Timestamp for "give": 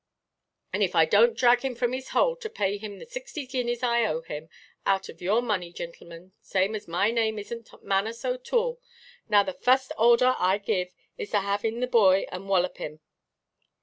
10.57-10.91